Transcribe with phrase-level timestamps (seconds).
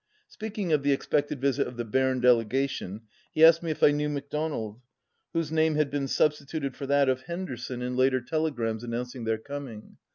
[0.27, 3.01] Speaking of the expected visit of the Berne dele gation,
[3.35, 4.81] he asked me if I knew MacDonald,
[5.31, 9.37] whose name had been substituted for that of Henderson 227 in later telegrams announcing their
[9.37, 9.97] coming.